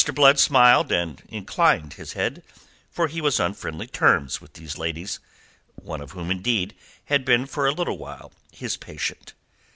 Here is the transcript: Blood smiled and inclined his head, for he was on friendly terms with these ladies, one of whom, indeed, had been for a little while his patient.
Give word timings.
Blood 0.15 0.39
smiled 0.39 0.91
and 0.91 1.21
inclined 1.29 1.93
his 1.93 2.13
head, 2.13 2.41
for 2.89 3.07
he 3.07 3.21
was 3.21 3.39
on 3.39 3.53
friendly 3.53 3.85
terms 3.85 4.41
with 4.41 4.53
these 4.53 4.75
ladies, 4.79 5.19
one 5.75 6.01
of 6.01 6.13
whom, 6.13 6.31
indeed, 6.31 6.73
had 7.05 7.23
been 7.23 7.45
for 7.45 7.67
a 7.67 7.71
little 7.71 7.99
while 7.99 8.31
his 8.51 8.77
patient. 8.77 9.33